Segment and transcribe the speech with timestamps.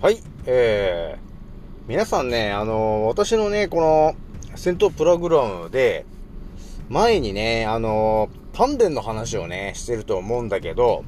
[0.00, 4.14] はい、えー、皆さんね、あのー、私のね、この、
[4.54, 6.06] 戦闘プログラムで、
[6.88, 11.04] 前にね、あのー、丹田の話をね、してると思うんだけど、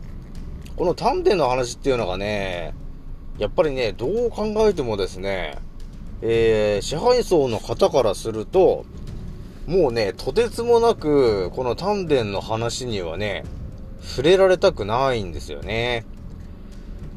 [0.75, 2.75] この丹田の話っていうのがね、
[3.39, 5.59] やっぱりね、どう考えてもですね、
[6.21, 8.87] えー、支配層の方からすると、
[9.69, 13.45] もうね、とてつもなく、この丹田の話にはね、
[14.03, 16.05] 触れられたくないんですよね。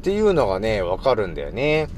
[0.04, 1.88] っていうのがね、わかるんだよね。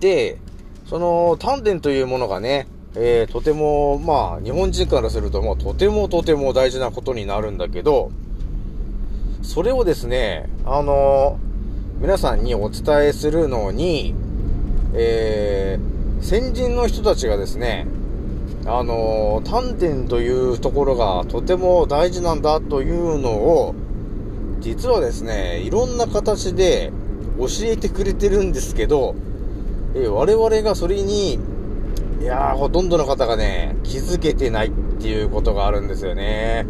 [0.00, 0.38] で、
[0.86, 8.10] その丹田というものがね、えー、とても、まあ、日本人からすると、もうとてもとても大事なことになるんだけど、
[9.42, 11.38] それをですね、あの
[12.00, 14.14] 皆さんにお伝えするのに、
[14.94, 17.86] えー、先人の人たちがですね、
[18.64, 23.74] あのー、丹田というところがとても大事なんだというのを、
[24.60, 26.92] 実はですね、いろんな形で
[27.38, 29.14] 教えてくれてるんですけど、
[29.94, 31.38] え、我々がそれに、
[32.20, 34.70] いやー、ほとんどの方がね、気づけてないっ
[35.00, 36.66] ていうことがあるんですよね。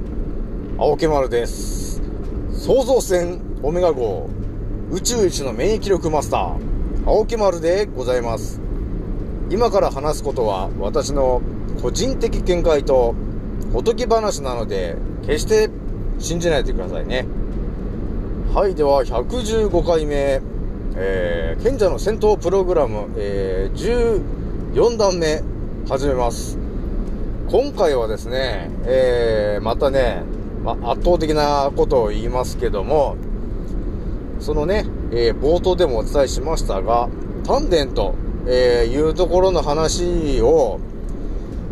[0.79, 2.03] 青木丸です。
[2.53, 4.29] 創造船オメガ号
[4.91, 6.57] 宇宙一の免疫力マスター、
[7.07, 8.61] 青木丸でございます。
[9.51, 11.41] 今から話すことは私の
[11.81, 13.15] 個人的見解と
[13.73, 15.71] おとぎ話なので、決して
[16.19, 17.27] 信じないでくださいね。
[18.55, 20.41] はい、では115回目、
[20.97, 24.23] えー、賢者の戦闘プログラム、えー、
[24.73, 25.43] 14段目
[25.87, 26.59] 始めます。
[27.51, 30.23] 今回はですね、えー、またね、
[30.65, 33.19] ま、圧倒的なことを言いますけども、
[34.41, 37.11] そのね、えー、冒頭でもお伝えしましたが、
[37.45, 38.15] 丹田と、
[38.47, 40.81] え、いうところの話を、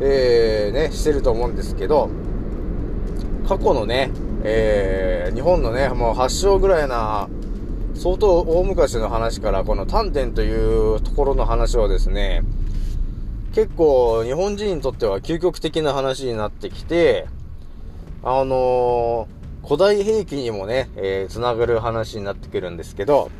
[0.02, 2.10] えー、ね、してると思うんですけど、
[3.48, 4.10] 過去のね、
[4.48, 7.28] えー、日本のね、もう発祥ぐらいな、
[7.97, 12.44] 相当大昔の話から、この丹田というところの話をですね、
[13.53, 17.26] 結構日本人にとっては究極的な話になってきて、
[18.22, 19.26] あの
[19.65, 23.32] 古代兵器にもね、えー、つながる話になってくるんですけど、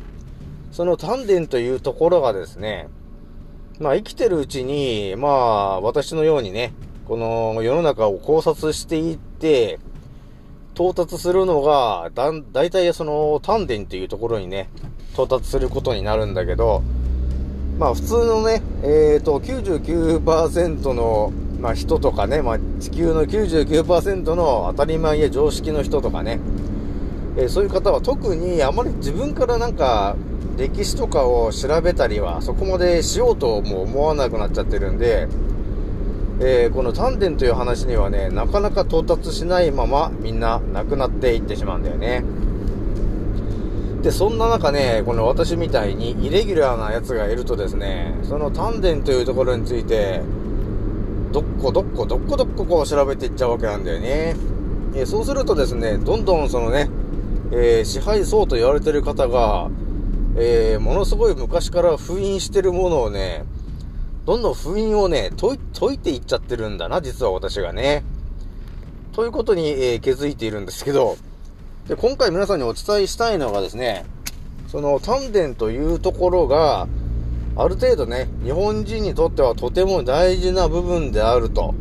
[0.73, 2.89] その丹田というところがですね、
[3.79, 6.73] まあ生きてるうちに、まあ私のようにね、
[7.07, 9.79] この世の中を考察していって、
[10.77, 14.69] 到達するのが、だ、だいたいその丹田というところにね、
[15.13, 16.83] 到達することになるんだけど、
[17.79, 26.39] まあ普通のね、えっ、ー、と99%のまあ、人とかね、まあ、地球の99%の当たり前や常識の人とかね、
[27.35, 30.15] えー、そういう方は特にあまり自分からなんか
[30.55, 35.27] 歴史とかを調べたりはそこまでしようとも思わなくなっちゃってるんで、
[36.39, 42.23] えー、この丹田という話にはね、なかなか到達しないままみんな亡くなっていってしまうんだよね。
[44.03, 50.21] で、そんな中ね、この私みたいにイレギュラーなやつがいるとですね、その丹田というところについて、
[51.31, 54.35] どっこどっこどっこどっここう調べていっちゃうわけなんだよね。
[54.93, 56.89] えー、そうするとですね、どんどんそのね、
[57.51, 59.69] えー、支配層と言われてる方が、
[60.35, 63.43] えー、ものすごい昔から封印してるものをね、
[64.27, 68.03] どんどん封印をね、解いていっちゃってるんだな、実は私がね。
[69.13, 71.15] ということに、えー、気づいているんですけど、
[71.87, 74.03] で、今回皆さんにお伝えしたいのがですね、
[74.67, 76.89] その丹田というところが、
[77.55, 81.73] ある程度ね、日本人にとってはとても大事な部分であると、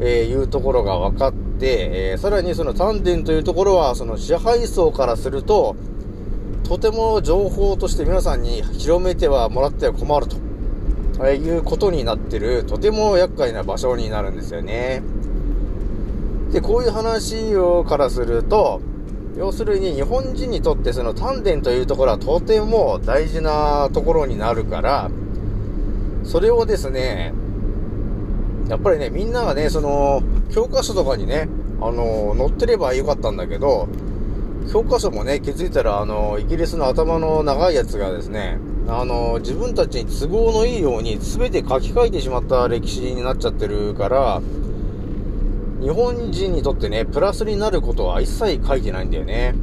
[0.00, 5.76] えいうところが分かって、えー、さらにその丹田というところは、その支配層からすると、
[6.64, 10.45] とても情報として皆さんに広めてはもらっては困ると、
[11.24, 15.02] えいうことになってる、とても厄介な場所になるんですよね。
[16.52, 18.80] で、こういう話をからすると、
[19.36, 25.10] 要するに日本人にとってその丹田というところはとても大事なところになるから、
[26.24, 27.32] それをですね、
[28.68, 30.22] やっぱりね、みんながね、その、
[30.52, 31.48] 教科書とかにね、
[31.80, 33.88] あの、載ってればよかったんだけど、
[34.72, 38.58] 教科書もね、気づいたら、あの、イギリスの頭の長いやつがですね、
[38.88, 44.42] あの、自分たちに都合のいいように全て書き換えてしまった歴史になっちゃってるから、
[45.80, 49.54] 日本人にとってね、プラスになることは一切書いてないんだよね。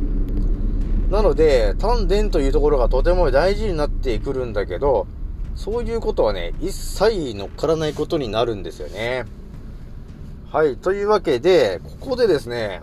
[1.10, 5.07] なので、丹田というところがとても大事になってくるんだけど、
[5.56, 9.25] そういうことはね、一切乗っからないことになるんですよね。
[10.51, 10.78] はい。
[10.78, 12.81] というわけで、ここでですね、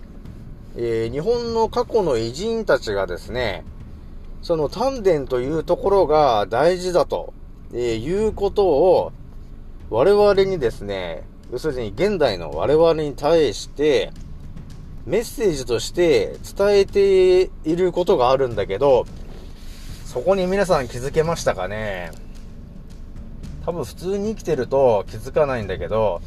[0.77, 3.65] えー、日本の過去の偉人たちがですね、
[4.43, 7.35] その丹田というところが大事だと、
[7.75, 9.13] え、いうことを
[9.91, 14.13] 我々にですね、要するに現代の我々に対して
[15.05, 19.07] メッセージとして伝えていることがあるんだけど、
[20.05, 22.13] そこに皆さん気づけましたかね？
[23.65, 26.23] 多分普通に生きてると気づかないんだけど、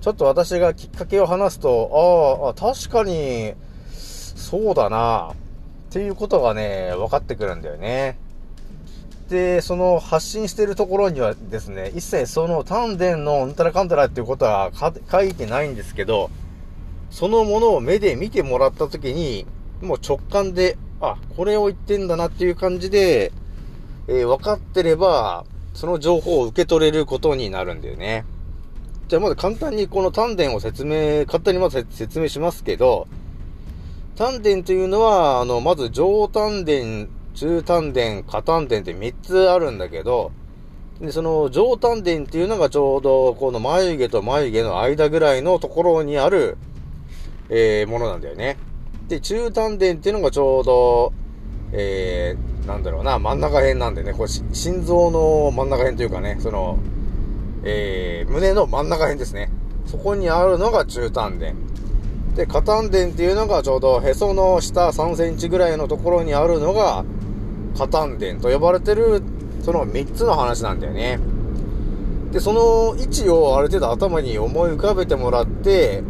[0.00, 3.54] ちょっと私がきっかけを話すと、ああ、確かに、
[4.54, 5.34] そうだな、っ
[5.90, 8.16] ていうことがね、分かってくるんだよね。
[9.28, 14.70] で、その発信してるところにはですね、一切その丹田のうんたらかんたらっていうことは
[15.10, 16.30] 書いてないんですけど、
[17.10, 19.44] そのものを目で見てもらった時に、
[19.82, 23.32] もう直感で、あ、これを言ってんだなっていう感じで、
[24.06, 28.24] えー、分かってれば、その情報を受け取れることになるんだよね。
[29.08, 33.08] じゃあまず簡単にこの丹田を説明、簡単にまず説明しますけど、
[34.16, 36.72] 丹田というのは、あの、まず上丹田、
[37.34, 40.30] 中丹田、下丹田って3つあるんだけど、
[41.00, 46.56] で、その上丹田っていうのがちょうどこの眉毛と眉毛の間ぐらいのところにある、
[47.48, 48.56] えー、ものなんだよね。
[49.08, 51.12] で、中丹田っていうのがちょうど、
[51.72, 56.78] えー、なんだろうな、真ん中辺なんでね、これ心臓の真ん中辺というかね、その、
[57.64, 59.50] えー、胸の真ん中辺ですね。
[59.86, 61.46] そこにあるのが中丹田。
[62.34, 67.04] で、下丹田っていうのがちょうどへその下3センチぐらいのところにあるのが、
[67.74, 69.22] 下丹田と呼ばれてる、
[69.62, 71.20] その3つの話なんだよね。
[72.32, 76.02] で、その位置をある程度頭に思い浮かべてもらって、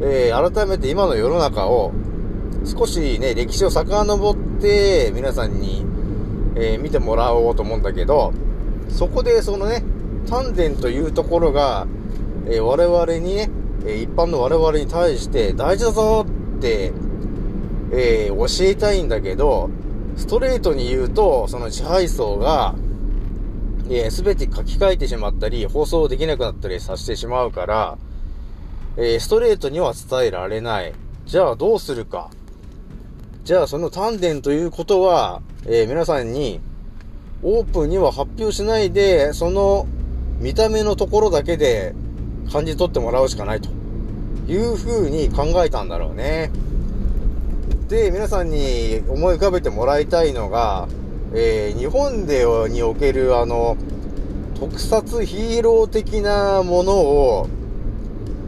[0.00, 1.92] えー、改めて今の世の中を
[2.64, 5.84] 少しね、歴史を遡って皆さんに、
[6.56, 8.32] えー、見てもらおうと思うんだけど、
[8.88, 9.84] そこでそのね、
[10.28, 11.86] 丹田というところが、
[12.46, 13.50] えー、我々にね、
[13.84, 16.26] え一般の我々に対して大事だぞ
[16.56, 16.92] って、
[17.92, 19.70] え教えたいんだけど、
[20.16, 22.74] ストレートに言うと、その支配層が、
[23.88, 27.98] えー、全て書き換えてしまったり、放送できなくなったりさせてしまうから、
[28.96, 30.94] えー、ストレートには伝えられない。
[31.26, 32.30] じゃあどうするか。
[33.44, 36.60] じゃあその丹田ということは、えー、皆さんに
[37.42, 39.86] オープンには発表しないで、その
[40.40, 41.94] 見た目のところだけで
[42.52, 43.68] 感じ取ってもらうしかないと
[44.48, 46.50] いう風に考えたんだろうね。
[47.88, 50.88] で、皆さんに思い浮かべてもらいたいのが、
[51.34, 53.76] えー、日本でにおけるあの、
[54.58, 57.48] 特撮ヒーロー的なものを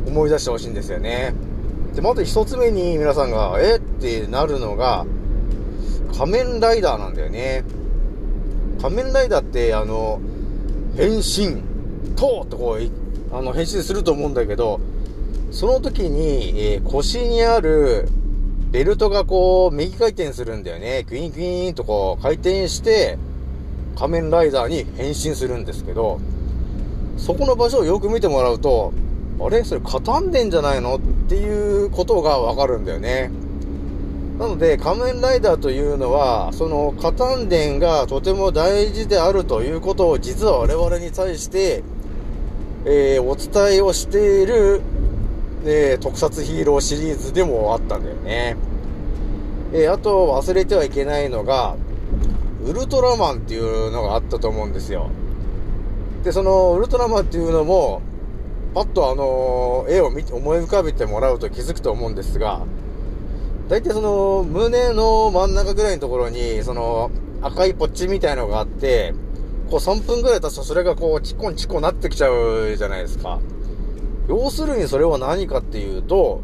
[0.06, 1.34] 思い出してほしいんですよね。
[1.94, 3.76] で、まず一つ目に皆さんが、え？
[3.76, 5.04] ってなるのが、
[6.16, 7.64] 仮面ライダーなんだよね。
[8.80, 10.20] 仮面ライダーって、あの、
[10.96, 11.62] 変身、
[12.16, 14.80] とってこう、あの、変身すると思うんだけど、
[15.50, 18.08] その時に、えー、腰にある
[18.70, 21.04] ベルトがこう、右回転するんだよね。
[21.08, 23.18] クイーンクイーンとこう、回転して、
[23.96, 26.20] 仮面ライダーに変身するんですけど、
[27.16, 28.92] そこの場所をよく見てもらうと、
[29.40, 29.64] あれ？
[29.64, 30.96] それ、カタんでんじゃないの？
[30.96, 33.30] っていうことがわかるんだよね。
[34.38, 41.82] なので、仮面ライダーというのは、その、カタンデンがとても大事であるということを、実は我々に対して、
[42.90, 44.80] えー、お伝えをしている、
[45.66, 48.56] えー、特撮ヒーローシリーズでもあったんだよね。
[49.74, 51.76] えー、あと忘れてはいけないのが、
[52.64, 55.10] ウルトラマンっていうのがあったと思うんですよ。
[56.24, 58.00] で、そのウルトラマンっていうのも、
[58.74, 62.62] パッとあの絵を見て、思い浮かべてもらうと気づくと思うんですが、
[63.68, 67.10] 大体その、胸の真ん中ぐらいのところに、その、
[67.42, 69.12] 赤いポッチみたいのがあって、
[69.70, 73.38] こう3分ぐらい経つとそれがこう、チコンチコンなってきちゃうじゃないですか。
[74.28, 76.40] 要するにそれは何かっていうと、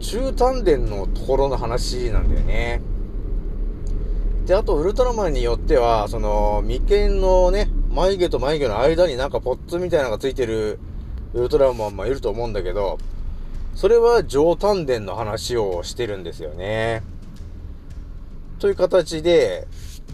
[0.00, 2.82] 中丹田のところの話なんだよね。
[4.46, 10.80] で、あと、ウルトラマンによっては、その、眉間のね、眉毛と眉毛の間になんかポッツみたいなのがついてる
[11.34, 12.98] ウルトラマンもいると思うんだけど、
[13.74, 17.02] それは上丹田の話をしてるんですよね。
[18.58, 19.68] という形で、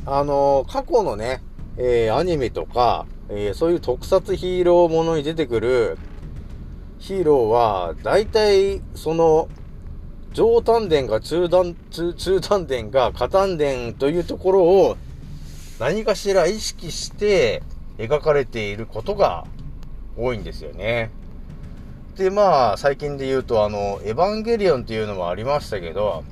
[0.04, 1.42] あの、過去のね、
[1.78, 5.98] えー、アニメとか、えー、そういう特撮ヒーローものに出てくる
[6.98, 9.48] ヒーローは、大体、その、
[10.32, 14.96] 上丹田が中段、中、中丹田が下丹田というところを
[15.78, 17.62] 何かしら意識して
[17.96, 19.46] 描かれていることが
[20.16, 21.10] 多いんですよね。
[22.16, 26.24] で、まあ、最近で言うと、あの、エヴァンゲリオンっていうのもありましたけど、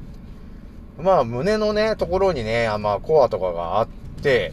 [0.99, 3.89] まあ、胸のね、ところにね、まあ、コアとかがあっ
[4.21, 4.53] て、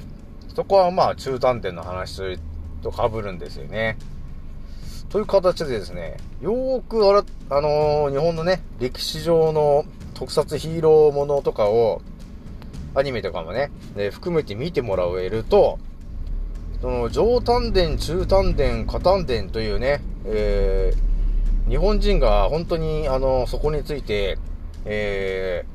[0.56, 2.40] そこはまあ、中丹田の話
[2.82, 3.98] と被るんですよね。
[5.10, 12.02] という形でですね、よーくあら、あのー、日本のね、歴史上の特撮ヒーローものとかを、
[12.96, 13.72] アニメとかもね、
[14.12, 15.80] 含めて見てもらえると、
[16.82, 24.38] その上丹田、中丹田、下丹田というね、えー、日本人が本当にあの、そこについて、
[24.86, 25.66] え、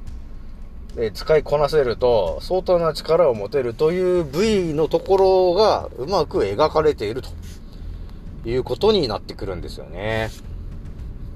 [1.00, 7.31] え使いこなせると、相当な力を持てるという部位のところがうまく描かれていると
[8.45, 10.31] いうことになってくるんですよね。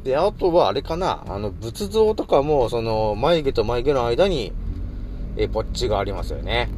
[0.03, 4.53] で、あとはあれかな、あの、仏像とかも、その、眉毛と眉毛の間に、
[5.37, 6.69] えポッチがありますよね。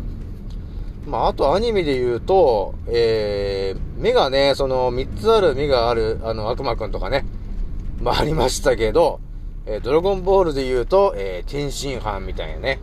[1.06, 7.24] まあ、あとアニメで言うと、えー、目がね、その、三つある目がある、あの、悪魔くんとかね、
[8.02, 9.20] まあ、ありましたけど、
[9.66, 12.80] えー、ドラゴンボールで言うと、えー、天津飯みたいなね。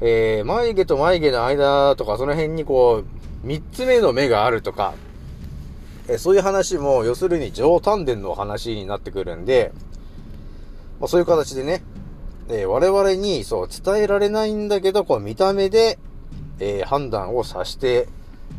[0.00, 4.94] えー、眉毛と眉毛の間とか、その辺にこう、三つ目の目があるとか、
[6.08, 9.72] え、そういう話も、要するに上丹田の話になってくるんで、
[10.98, 11.84] まあ、そういう形でね、
[12.48, 15.98] え、我々にそう伝えられないんだけど、こう見た目で、
[16.58, 18.08] え、判断をさして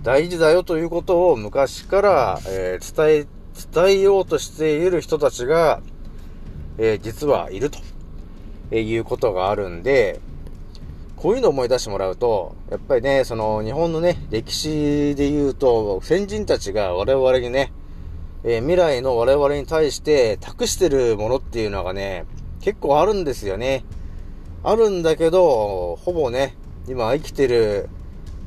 [0.02, 3.28] 大事だよということを昔から、え、伝え、
[3.74, 5.82] 伝えようとしている人たちが、
[6.78, 7.80] えー、実はいると、
[8.72, 10.20] えいうことがあるんで、
[11.16, 17.72] こういうのを思い出してもらうと、やっぱりね、その日本のね、歴史で言うと、先人たちが我々にね、
[18.44, 22.26] えー、未来の我々に対して託してるものっていうのがね、
[22.60, 23.86] 結構あるんですよね。
[24.64, 27.90] あるんだけど、ほぼね、今生きてる、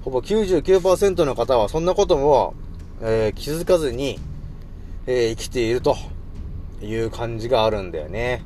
[0.05, 2.55] ほぼ99%の方はそんなことも、
[3.01, 4.19] えー、気づかずに、
[5.07, 5.97] えー、生きていると
[6.83, 8.45] いう感じがあるんだよね。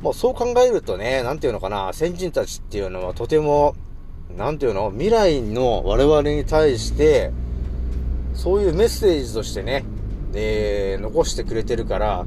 [0.00, 3.76] もうそう考えるとね、なんていうのかな、先人たちっていうのはとても、
[4.36, 7.30] なんていうの、未来の我々に対して、
[8.34, 9.84] そういうメッセージとしてね、
[10.34, 12.26] えー、残してくれてるから、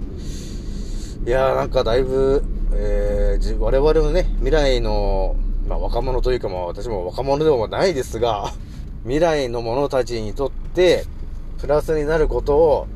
[1.25, 2.43] いやーなんかだいぶ、
[2.74, 5.36] えー、我々のね、未来の、
[5.67, 8.53] まあ若者というかまあ私も若者でもないですが、
[9.03, 11.05] 未来の者たちにとって、
[11.60, 12.88] プラスになることを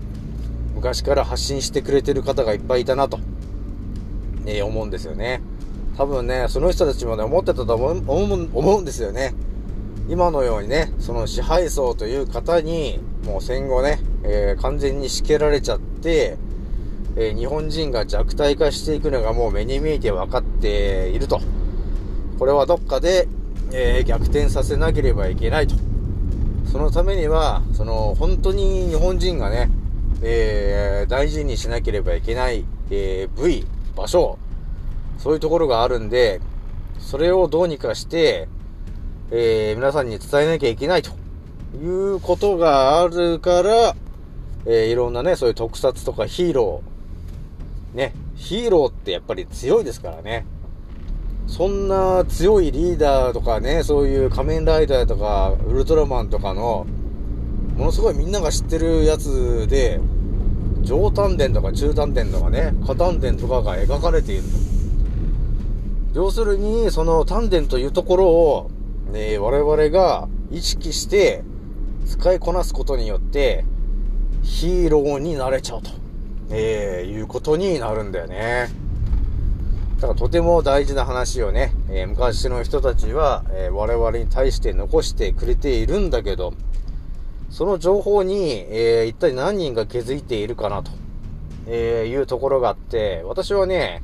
[0.79, 3.19] 昔から発信してくれてる方がいっぱいいたなと、
[4.45, 5.41] えー、思うんですよね。
[5.97, 9.33] 多分ね、その人たちもね、思ってたと思う思うんですよね。
[10.07, 16.37] 今のようにね、その支配層という方に、もう戦後ね、えー、完全に仕切られちゃって、
[17.17, 21.41] えー、日本人が弱体化していくのがもう目に見えて分かっていると。
[22.39, 23.27] これはどっかで、
[23.73, 25.75] えー、逆転させなければいけないと。
[26.71, 29.69] そのためには、その、本当に日本人がね、
[30.21, 34.37] えー、大事にしなければいけない、えー、部位、場所、
[35.17, 36.41] そういうところがあるんで、
[36.99, 38.47] それをどうにかして、
[39.31, 41.11] えー、皆さんに伝えなきゃいけないと
[41.77, 43.95] いうことがあるから、
[44.65, 50.45] えー、いろんなね、そういう特撮とかヒーロー、ね、ヒーローってやっぱり強いですからね。
[51.47, 56.85] そんな強いリーダーとかね、そういう仮面ライダーとか、ウルトラマンとかの、
[57.79, 60.01] ものすごいみんなが知ってるやつで、
[60.81, 64.49] 上丹田とか中丹田とかね、下丹田とかが描かれていると。
[66.13, 68.71] 要するに、その丹田というところを、
[69.13, 71.45] ね、我々が意識して
[72.05, 73.63] 使いこなすことによって、
[74.43, 75.89] ヒーローになれちゃうと、
[76.49, 78.67] えー、いうことになるんだよね。
[80.01, 86.53] だからとても大事な話をね、えー、昔の人たちは、えー、我々に対して残してくれているんだけど、
[87.49, 90.91] その情報に、えー、一体何人が気づいているかなと、
[91.67, 94.03] えー、いうところがあって、私はね、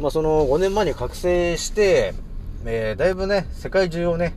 [0.00, 2.14] まあ、その5年前に覚醒して、
[2.64, 4.34] えー、だいぶね、世界中をね、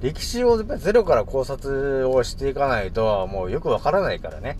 [0.00, 4.58] 歴史をゼロから考察をしていかないと、もうよくわからないからね。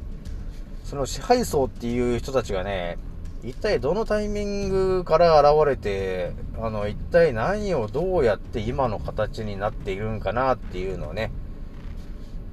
[0.84, 2.98] その支配層っていう人たちがね、
[3.44, 11.30] 一体どのタイミングから現れて、あの、一体何をどうやって今の形になっているんかなっていうのをね、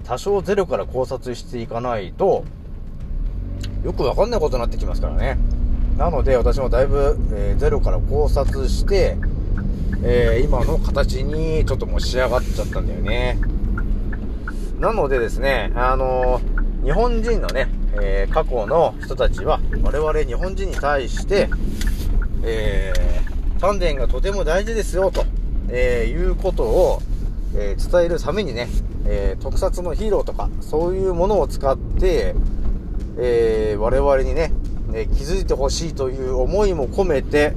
[0.06, 2.46] 多少ゼロから考察していかないと、
[3.84, 5.38] よくわかんないことになってきますからね。
[5.98, 9.18] なので、私もだいぶ、えー、ゼロから考察して、
[10.04, 13.40] えー、今の形にちょっともう仕上がっちゃったんだよね。
[14.80, 17.70] なのでですね、あのー、日本人のね、
[18.00, 21.50] え、過去の人たちは、我々日本人に対して、
[22.44, 25.26] えー、丹田がとても大事ですよ、と、
[25.70, 27.02] えいうことを、
[27.56, 28.68] え伝えるためにね、
[29.06, 32.36] えー、特撮のヒーローとか、そういうものを使って、
[33.18, 34.52] えー、我々にね、
[34.94, 37.54] え気づいてほしいという思いも込めて、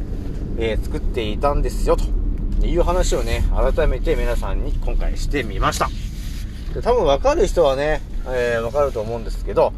[0.58, 5.88] えー、作っていたんですよ、という話をね、改めて皆さんに今回してみました。
[6.74, 9.72] で多分わかる人はね、えー、わかると思うんですけど、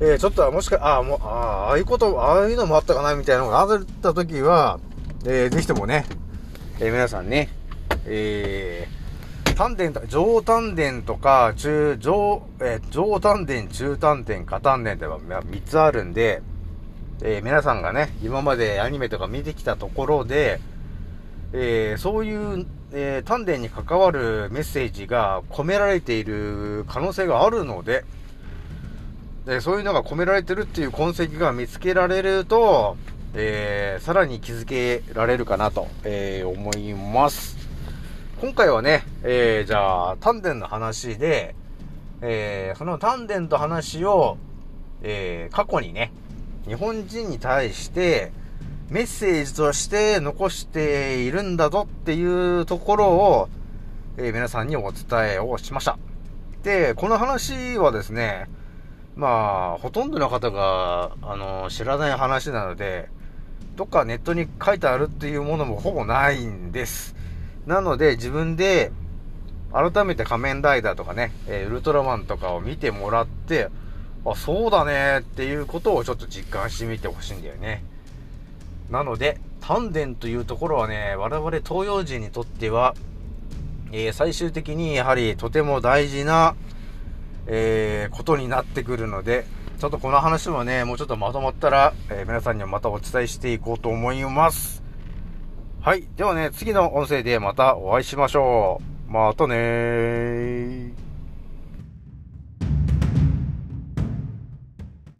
[0.00, 4.80] えー、ちょっともしか、ああ、もう、ああ、ああいうこと、ああいうのもあったかな、みたいなのがあった時は、
[5.24, 6.04] えー、ぜひともね、
[6.80, 7.48] え、皆さんね、
[8.06, 8.88] え、
[9.54, 16.42] 丹田と、上丹田とか、中、上、えー、上丹田、中丹田、下丹田って3つあるんで、
[17.22, 20.60] えー、皆さんがね、今までアニメとか見てきたところで、
[21.52, 28.04] えー、そういう、えー、丹田に関わるメッセージが込められている可能性があるので、
[29.46, 32.96] でそういうのが込められてるっていう痕跡が見つけられると、
[33.34, 37.63] えー、さらに気づけられるかなと、えー、思います。
[38.44, 41.54] 今回はね、えー、じゃあ、丹田の話で、
[42.20, 44.36] えー、その丹田と話を、
[45.00, 46.12] えー、過去にね、
[46.66, 48.32] 日本人に対して
[48.90, 53.48] メッセージとして残しているんだぞっていうところを、
[54.18, 55.98] えー、皆さんにお伝えをしました。
[56.62, 58.50] で、この話はですね、
[59.16, 63.08] まあ、ほとんどの方が、あの、知らない話なので、
[63.74, 67.23] どっかネットに書いてあるっていうものもほぼないんです。
[67.66, 68.92] なので、自分で、
[69.72, 73.70] 改めて仮面ライダーとかね、えー、ウルトラマンとかを見てもらって、
[74.24, 77.84] あ、そうだねっていうことをちょっと実感してみてほしいんだよね。
[78.90, 82.94] なので、丹田というところはね、我々東洋人にとっては、
[83.90, 86.54] えー、最終的にやはりとても大事な、
[87.46, 89.44] えー、ことになってくるので、
[89.78, 94.73] ちょっとこの話もね、もうちょっとまとまったら、え、皆さんにはまたお伝えしていこうと思います。
[95.84, 96.06] はい。
[96.16, 99.12] ではね、次の音声でまたお会いしましょう。
[99.12, 101.03] またねー。